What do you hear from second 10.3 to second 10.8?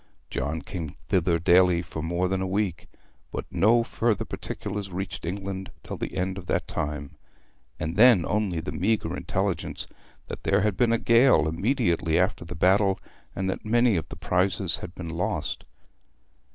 there had